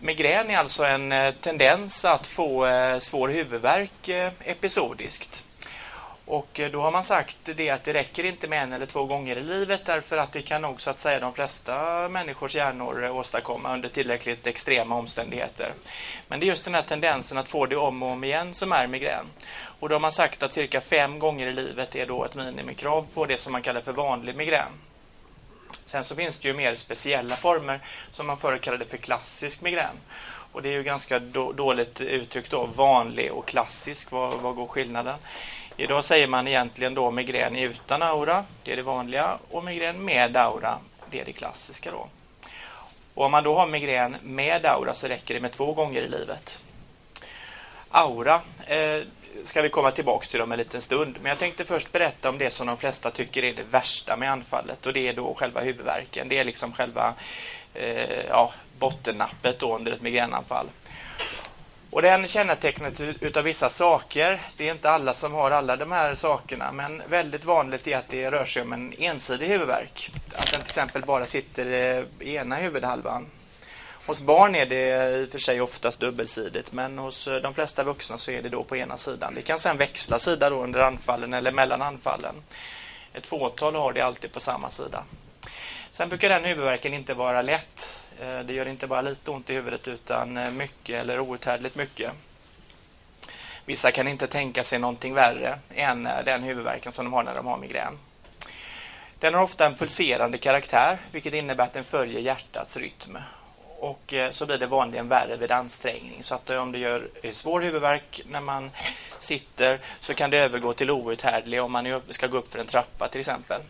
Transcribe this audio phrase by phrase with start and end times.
[0.00, 5.42] migrän är alltså en eh, tendens att få eh, svår huvudvärk eh, episodiskt.
[6.26, 9.36] Och då har man sagt det att det räcker inte med en eller två gånger
[9.36, 13.74] i livet därför att det kan nog så att säga de flesta människors hjärnor åstadkomma
[13.74, 15.72] under tillräckligt extrema omständigheter.
[16.28, 18.72] Men det är just den här tendensen att få det om och om igen som
[18.72, 19.26] är migrän.
[19.80, 23.06] Och då har man sagt att cirka fem gånger i livet är då ett minimikrav
[23.14, 24.72] på det som man kallar för vanlig migrän.
[25.86, 27.80] Sen så finns det ju mer speciella former
[28.12, 29.96] som man förr kallade för klassisk migrän.
[30.52, 34.10] Och det är ju ganska då, dåligt uttryckt då, vanlig och klassisk.
[34.10, 35.18] Vad, vad går skillnaden?
[35.76, 40.36] Idag säger man egentligen då migrän utan aura, det är det vanliga, och migrän med
[40.36, 40.78] aura,
[41.10, 42.08] det är det klassiska då.
[43.14, 46.08] Och om man då har migrän med aura så räcker det med två gånger i
[46.08, 46.58] livet.
[47.90, 49.02] Aura eh,
[49.44, 51.18] ska vi komma tillbaks till om en liten stund.
[51.22, 54.32] Men jag tänkte först berätta om det som de flesta tycker är det värsta med
[54.32, 56.28] anfallet och det är då själva huvudvärken.
[56.28, 57.14] Det är liksom själva
[57.74, 60.66] eh, ja, bottennappet då under ett migränanfall.
[61.90, 64.40] Och den kännetecknet utav vissa saker.
[64.56, 68.08] Det är inte alla som har alla de här sakerna, men väldigt vanligt är att
[68.08, 70.10] det rör sig om en ensidig huvudvärk.
[70.32, 73.26] Att den till exempel bara sitter eh, i ena huvudhalvan.
[74.06, 77.82] Hos barn är det i och för sig oftast dubbelsidigt, men hos eh, de flesta
[77.82, 79.34] vuxna så är det då på ena sidan.
[79.34, 82.34] Det kan sedan växla sida då under anfallen eller mellan anfallen.
[83.12, 85.04] Ett fåtal har det alltid på samma sida.
[85.90, 89.54] Sen brukar den huvudvärken inte vara lätt eh, det gör inte bara lite ont i
[89.54, 92.12] huvudet utan eh, mycket eller outhärdligt mycket.
[93.64, 97.46] Vissa kan inte tänka sig någonting värre än den huvudvärken som de har när de
[97.46, 97.98] har migrän.
[99.18, 103.18] Den har ofta en pulserande karaktär vilket innebär att den följer hjärtats rytm.
[103.78, 106.22] Och eh, så blir det vanligen värre vid ansträngning.
[106.22, 108.70] Så att eh, om det gör eh, svår huvudvärk när man
[109.18, 113.08] sitter så kan det övergå till outhärdlig om man ska gå upp för en trappa
[113.08, 113.60] till exempel.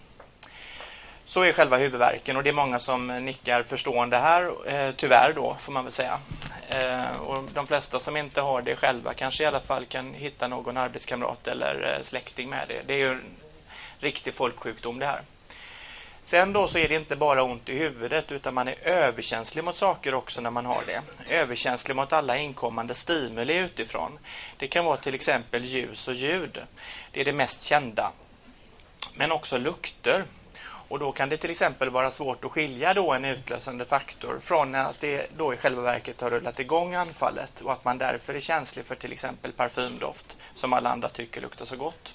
[1.25, 4.53] Så är själva huvudvärken och det är många som nickar förstående här,
[4.97, 6.19] tyvärr då får man väl säga.
[7.19, 10.77] Och de flesta som inte har det själva kanske i alla fall kan hitta någon
[10.77, 12.83] arbetskamrat eller släkting med det.
[12.87, 13.23] Det är ju en
[13.99, 15.21] riktig folksjukdom det här.
[16.27, 19.77] Sen då så är det inte bara ont i huvudet utan man är överkänslig mot
[19.77, 21.03] saker också när man har det.
[21.35, 24.19] Överkänslig mot alla inkommande stimuli utifrån.
[24.57, 26.63] Det kan vara till exempel ljus och ljud.
[27.13, 28.13] Det är det mest kända.
[29.15, 30.25] Men också lukter.
[30.89, 34.75] Och då kan det till exempel vara svårt att skilja då en utlösande faktor från
[34.75, 38.41] att det då i själva verket har rullat igång anfallet och att man därför är
[38.41, 42.15] känslig för till exempel parfymdoft som alla andra tycker luktar så gott.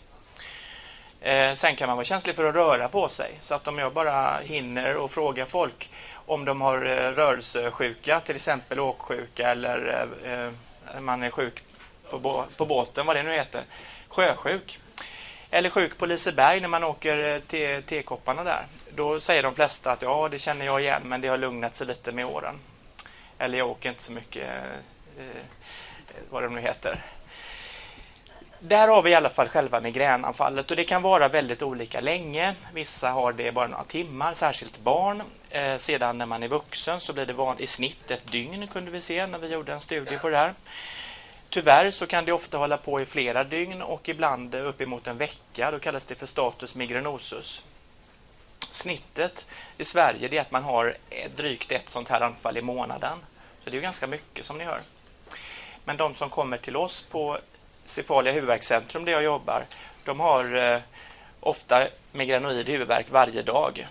[1.21, 3.31] Eh, sen kan man vara känslig för att röra på sig.
[3.41, 8.35] Så att om jag bara hinner och frågar folk om de har eh, rörelsesjuka, till
[8.35, 10.51] exempel åksjuka eller eh, eh
[10.99, 11.63] man är sjuk
[12.09, 13.63] på, på båten, vad det nu heter,
[14.07, 14.79] sjösjuk
[15.49, 18.65] eller sjuk på Liseberg när man åker eh, till tekopparna där.
[18.95, 21.87] Då säger de flesta att ja, det känner jag igen, men det har lugnat sig
[21.87, 22.55] lite med åren.
[23.37, 25.43] Eller jag åker inte så mycket, eh, eh
[26.29, 27.01] vad det nu heter.
[28.63, 32.55] Där har vi i alla fall själva migränanfallet och det kan vara väldigt olika länge.
[32.73, 35.23] Vissa har det bara några timmar, särskilt barn.
[35.49, 38.91] Eh, sedan när man är vuxen så blir det van, i snitt ett dygn kunde
[38.91, 40.53] vi se när vi gjorde en studie på det här.
[41.49, 45.71] Tyvärr så kan det ofta hålla på i flera dygn och ibland uppemot en vecka.
[45.71, 47.63] Då kallas det för status migrenosus.
[48.71, 49.45] Snittet
[49.77, 50.95] i Sverige är att man har
[51.35, 53.17] drygt ett sånt här anfall i månaden.
[53.63, 54.81] Så det är ganska mycket som ni hör.
[55.85, 57.39] Men de som kommer till oss på
[57.91, 59.65] Cefalia huvudvärkscentrum där jag jobbar,
[60.03, 60.79] de har eh,
[61.39, 63.87] ofta migranoid huvudvärk varje dag.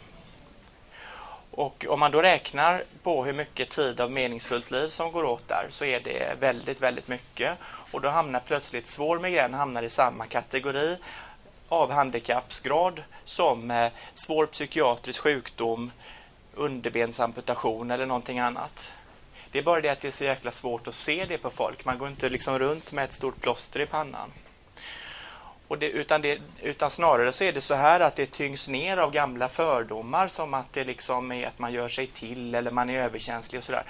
[1.51, 5.49] Och om man då räknar på hur mycket tid av meningsfullt liv som går åt
[5.49, 7.59] där så är det väldigt, väldigt mycket.
[7.63, 10.97] Och då hamnar plötsligt svår migrän hamnar i samma kategori
[11.69, 15.91] av handikappsgrad som eh, svår psykiatrisk sjukdom,
[16.55, 18.93] underbensamputation eller någonting annat.
[19.53, 21.85] Det är bara det att det är så jäkla svårt att se det på folk.
[21.85, 24.31] Man går inte liksom runt med ett stort plåster i pannan.
[25.69, 28.97] Och det, utan, det, utan snarare så är det så här att det tyngs ner
[28.97, 32.91] av gamla fördomar som att det liksom är att man gör sig till eller man
[32.91, 33.85] är överkänslig och sådär.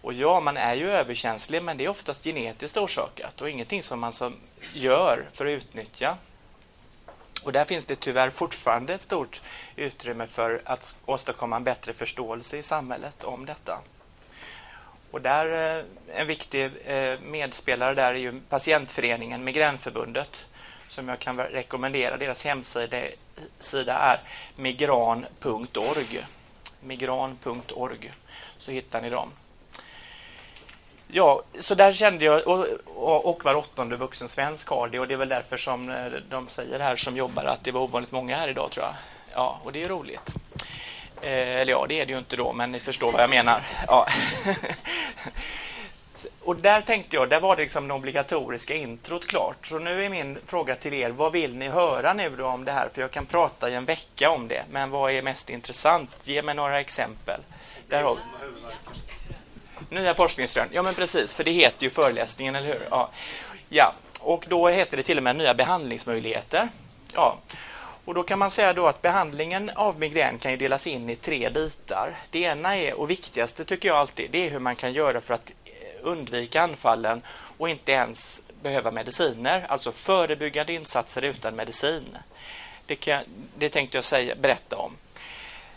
[0.00, 4.00] Och ja, man är ju överkänslig men det är oftast genetiskt orsakat och ingenting som
[4.00, 4.36] man som
[4.72, 6.16] gör för att utnyttja.
[7.42, 9.40] Och där finns det tyvärr fortfarande ett stort
[9.76, 13.78] utrymme för att åstadkomma en bättre förståelse i samhället om detta.
[15.14, 15.84] Och där, eh,
[16.20, 20.46] en viktig eh, medspelare där är ju patientföreningen Migränförbundet
[20.88, 22.16] som jag kan rekommendera.
[22.16, 24.20] Deras hemsida är
[24.56, 26.26] migran.org.
[26.80, 28.12] Migran.org.
[28.58, 29.30] Så hittar ni dem.
[31.08, 35.08] Ja, så där kände jag, och, och, och var åttonde vuxen svensk har det och
[35.08, 38.12] det är väl därför som eh, de säger här som jobbar att det var ovanligt
[38.12, 38.94] många här idag tror jag.
[39.32, 40.34] Ja, och det är roligt.
[41.24, 43.62] Eh, eller ja, det är det ju inte då, men ni förstår vad jag menar.
[43.86, 44.06] Ja.
[46.40, 49.66] och där tänkte jag, där var det liksom det obligatoriska introt klart.
[49.66, 52.72] Så nu är min fråga till er, vad vill ni höra nu då om det
[52.72, 52.88] här?
[52.94, 56.10] För jag kan prata i en vecka om det, men vad är mest intressant?
[56.22, 57.40] Ge mig några exempel.
[57.88, 58.18] Där har
[59.90, 62.86] Nya forskningsrön, ja men precis, för det heter ju föreläsningen, eller hur?
[62.90, 63.10] Ja.
[63.68, 66.68] ja, och då heter det till och med nya behandlingsmöjligheter.
[67.14, 67.38] Ja.
[68.04, 71.16] Och då kan man säga då att behandlingen av migrän kan ju delas in i
[71.16, 72.16] tre bitar.
[72.30, 75.34] Det ena är, och viktigaste tycker jag alltid, det är hur man kan göra för
[75.34, 75.72] att eh,
[76.02, 77.22] undvika anfallen
[77.58, 82.18] och inte ens behöva mediciner, alltså förebyggande insatser utan medicin.
[82.86, 83.24] Det, kan,
[83.58, 84.96] det tänkte jag säga, berätta om.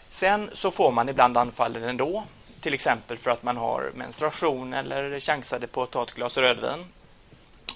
[0.10, 2.24] Sen så får man ibland anfallen ändå,
[2.62, 6.86] till exempel för att man har menstruation eller chansade på att ta ett glas rödvin.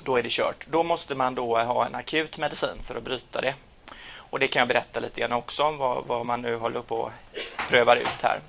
[0.04, 0.66] Då är det kört.
[0.70, 3.54] Då måste man då ha en akut medicin för att bryta det.
[4.32, 7.06] Och Det kan jag berätta lite grann också om vad, vad man nu håller på
[7.06, 8.40] att pröva ut här.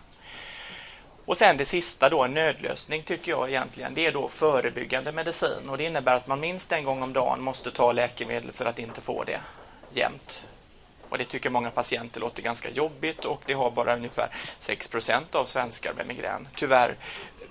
[1.24, 5.68] Och sen det sista då, en nödlösning tycker jag egentligen, det är då förebyggande medicin.
[5.68, 8.78] Och det innebär att man minst en gång om dagen måste ta läkemedel för att
[8.78, 9.40] inte få det
[9.90, 10.46] jämt.
[11.08, 14.28] Och det tycker många patienter låter ganska jobbigt och det har bara ungefär
[14.58, 16.48] 6% av svenskar med migrän.
[16.56, 16.96] Tyvärr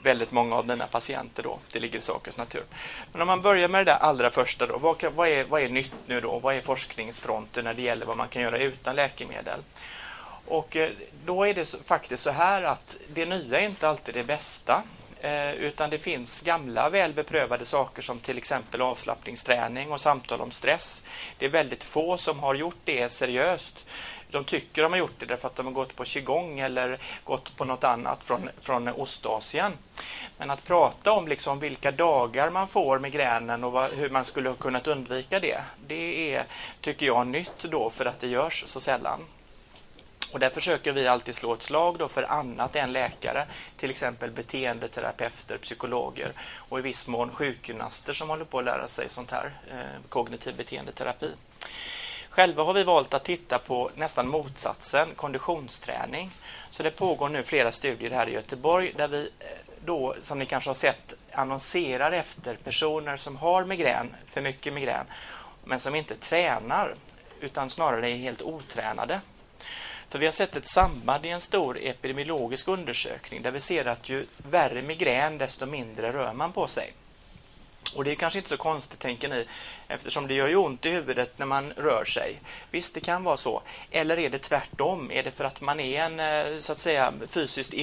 [0.03, 1.59] väldigt många av mina patienter då.
[1.71, 2.63] Det ligger i sakens natur.
[3.12, 4.77] Men om man börjar med det där allra första då.
[4.77, 6.39] Vad, vad, är, vad är nytt nu då?
[6.39, 9.59] Vad är forskningsfronten när det gäller vad man kan göra utan läkemedel?
[10.48, 10.89] Och eh,
[11.25, 14.83] då är det faktiskt så här att det nya är inte alltid det bästa.
[15.24, 20.52] Eh, utan det finns gamla väl beprövade saker som till exempel avslappningsträning och samtal om
[20.52, 21.04] stress.
[21.38, 23.76] Det är väldigt få som har gjort det seriöst.
[24.32, 27.58] De tycker de har gjort det därför att de har gått på qigong eller gått
[27.58, 29.72] på något annat från, från Ostasien.
[30.38, 34.50] Men att prata om liksom vilka dagar man får migränen och vad, hur man skulle
[34.50, 36.46] ha kunnat undvika det, det är,
[36.82, 39.20] tycker jag, nytt då för att det görs så sällan.
[40.33, 43.45] Och där försöker vi alltid slå ett slag då för annat än läkare,
[43.78, 49.10] till exempel beteendeterapeuter, psykologer och i viss mån sjukgymnaster som håller på att lära sig
[49.10, 51.31] sånt här, eh, kognitiv beteendeterapi.
[52.30, 56.31] Själva har vi valt att titta på nästan motsatsen, konditionsträning.
[56.72, 59.45] Så det pågår nu flera studier här i Göteborg där vi eh,
[59.86, 65.06] då, som ni kanske har sett, annonserar efter personer som har migrän, för mycket migrän,
[65.63, 66.95] men som inte tränar
[67.39, 69.22] utan snarare är helt otränade.
[70.12, 74.10] För vi har sett ett samband i en stor epidemiologisk undersökning där vi ser att
[74.10, 76.94] ju värre migrän desto mindre rör man på sig.
[77.96, 79.46] Och det är kanske inte så konstigt, tänker ni,
[79.88, 82.40] eftersom det gör ju ont i huvudet när man rör sig.
[82.72, 83.62] Visst, det kan vara så.
[83.92, 85.12] Eller är det tvärtom?
[85.12, 87.74] Är det för att man är en eh, så att säga fysiskt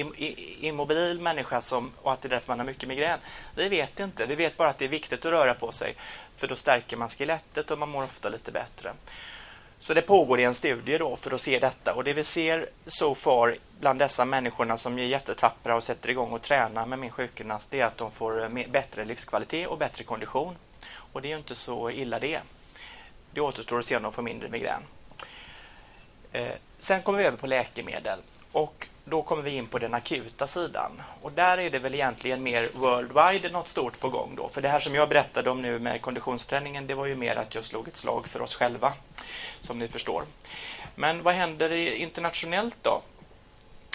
[0.61, 3.19] immobil människa som, och att det är därför man har mycket migrän?
[3.55, 4.25] Vi vet inte.
[4.25, 5.95] Vi vet bara att det är viktigt att röra på sig,
[6.37, 8.93] för då stärker man skelettet och man mår ofta lite bättre.
[9.79, 13.15] Så det pågår en studie då för att se detta och det vi ser så
[13.15, 17.71] far bland dessa människorna som är jättetappra och sätter igång och tränar med min sjukgymnast
[17.71, 20.55] det är att de får eh, bättre livskvalitet och bättre kondition.
[20.95, 22.39] Och det är ju inte så illa det.
[23.31, 24.81] Det återstår att se om de får mindre migrän.
[26.31, 28.19] Eh, sen kommer vi över på läkemedel
[28.51, 31.01] och då kommer vi in på den akuta sidan.
[31.21, 34.49] Och där är det väl egentligen mer worldwide något stort på gång då.
[34.49, 37.55] För det här som jag berättade om nu med konditionsträningen, det var ju mer att
[37.55, 38.93] jag slog ett slag för oss själva,
[39.61, 40.23] som ni förstår.
[40.95, 43.01] Men vad händer internationellt då?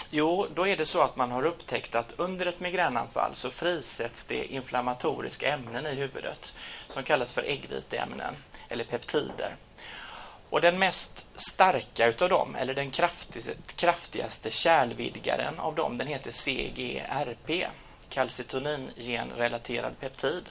[0.09, 4.25] Jo, då är det så att man har upptäckt att under ett migränanfall så frisätts
[4.25, 6.53] det inflammatoriska ämnen i huvudet
[6.89, 8.35] som kallas för äggviteämnen
[8.69, 9.55] eller peptider.
[10.55, 12.91] Och den mest starka utav dem, eller den
[13.75, 17.67] kraftigaste kärlvidgaren av dem, den heter CGRP,
[18.09, 20.49] kalcitoningenrelaterad peptid.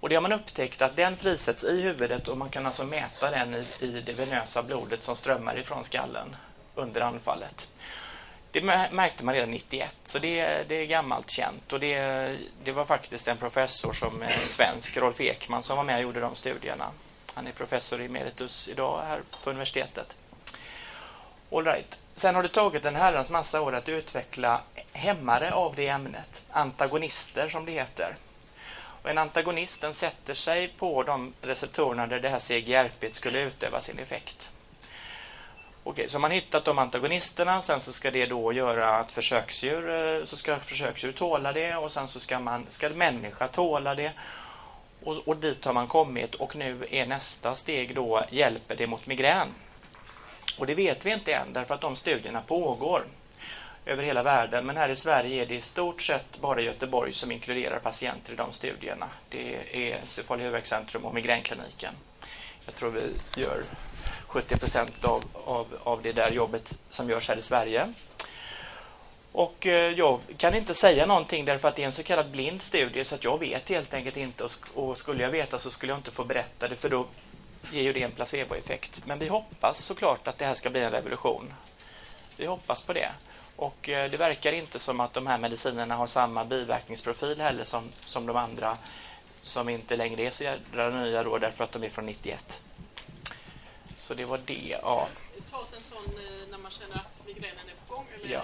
[0.00, 3.30] Och det har man upptäckt att den frisätts i huvudet och man kan alltså mäta
[3.30, 6.36] den i, i det venösa blodet som strömmar ifrån skallen
[6.74, 7.68] under anfallet.
[8.50, 11.72] Det märkte man redan 91, så det, det är gammalt känt.
[11.72, 16.02] Och det, det var faktiskt en professor som svensk, Rolf Ekman, som var med och
[16.02, 16.90] gjorde de studierna.
[17.38, 20.16] Han är professor emeritus idag här på universitetet.
[21.52, 21.98] All right.
[22.14, 24.60] Sen har det tagit en herrans massa år att utveckla
[24.92, 28.16] hämmare av det ämnet, antagonister som det heter.
[29.02, 33.80] Och en antagonist den sätter sig på de receptorerna där det här CGRP skulle utöva
[33.80, 34.50] sin effekt.
[35.84, 40.24] Okej, så man hittat de antagonisterna, sen så ska det då göra att försöksdjur, eh,
[40.24, 44.12] så ska försöksdjur tåla det och sen så ska, man, ska människa tåla det
[45.04, 49.06] och, och dit har man kommit och nu är nästa steg då, hjälper det mot
[49.06, 49.48] migrän?
[50.58, 53.04] Och det vet vi inte än därför att de studierna pågår
[53.86, 54.66] över hela världen.
[54.66, 58.36] Men här i Sverige är det i stort sett bara Göteborg som inkluderar patienter i
[58.36, 59.06] de studierna.
[59.28, 61.94] Det är Cefalia huvudvärkscentrum och migränkliniken.
[62.66, 63.62] Jag tror vi gör
[64.26, 67.92] 70 procent av, av, av det där jobbet som görs här i Sverige.
[69.32, 72.62] Och eh, jag kan inte säga någonting därför att det är en så kallad blind
[72.62, 75.98] studie så att jag vet helt enkelt inte och skulle jag veta så skulle jag
[75.98, 77.06] inte få berätta det för då
[77.72, 79.02] ger ju det en placeboeffekt.
[79.06, 81.54] Men vi hoppas såklart att det här ska bli en revolution.
[82.36, 83.10] Vi hoppas på det.
[83.56, 87.88] Och eh, det verkar inte som att de här medicinerna har samma biverkningsprofil heller som,
[88.04, 88.78] som de andra
[89.42, 92.60] som inte längre är så jädra nya då därför att de är från 91.
[93.96, 94.76] Så det var det.
[94.82, 95.08] Ja.
[95.50, 98.06] Tas en sån eh, när man känner att migränen är på gång?
[98.14, 98.34] Eller?
[98.34, 98.42] Ja.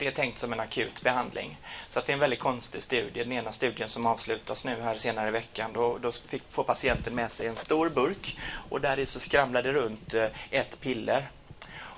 [0.00, 1.56] Det är tänkt som en akut behandling.
[1.90, 3.22] Så att det är en väldigt konstig studie.
[3.22, 7.14] Den ena studien som avslutas nu här senare i veckan, då, då fick, får patienten
[7.14, 8.38] med sig en stor burk
[8.70, 11.28] och där i så skramlar det runt eh, ett piller.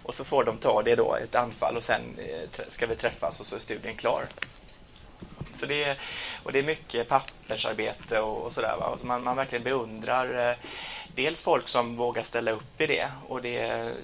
[0.03, 3.41] Och så får de ta det då, ett anfall och sen eh, ska vi träffas
[3.41, 4.25] och så är studien klar.
[5.55, 5.99] Så det är,
[6.43, 8.77] och det är mycket pappersarbete och, och sådär.
[8.81, 8.97] Va?
[9.01, 10.57] Så man, man verkligen beundrar eh,
[11.15, 13.09] dels folk som vågar ställa upp i det.
[13.29, 13.57] Och det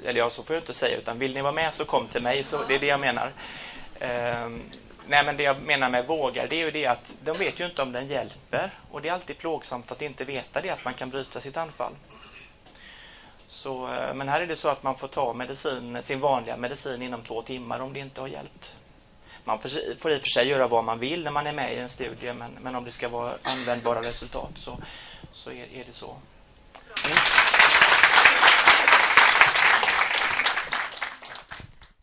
[0.04, 2.22] eller ja, så får jag inte säga, utan vill ni vara med så kom till
[2.22, 2.44] mig.
[2.44, 3.32] Så det är det jag menar.
[4.00, 4.62] Ehm,
[5.06, 7.66] nej, men det jag menar med vågar, det är ju det att de vet ju
[7.66, 8.74] inte om den hjälper.
[8.90, 11.92] Och det är alltid plågsamt att inte veta det, att man kan bryta sitt anfall.
[13.48, 17.02] Så, eh, men här är det så att man får ta medicin, sin vanliga medicin
[17.02, 18.74] inom två timmar om det inte har hjälpt.
[19.44, 21.78] Man får i och för sig göra vad man vill när man är med i
[21.78, 24.78] en studie men, men om det ska vara användbara resultat så,
[25.32, 26.16] så är, är det så.
[27.04, 27.47] Mm.